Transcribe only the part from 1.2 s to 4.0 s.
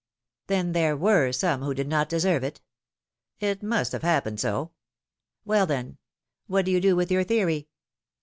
some who did not deserve it?^* It must